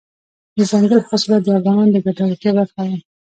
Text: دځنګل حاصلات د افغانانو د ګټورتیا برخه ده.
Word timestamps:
دځنګل 0.57 0.99
حاصلات 1.07 1.41
د 1.43 1.49
افغانانو 1.57 1.93
د 1.93 1.97
ګټورتیا 2.05 2.51
برخه 2.57 2.81
ده. 2.89 2.97